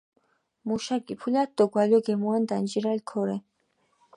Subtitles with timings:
[0.67, 3.37] მუშა გიფულათ დო გვალო გემუან დანჯირალ ქორე.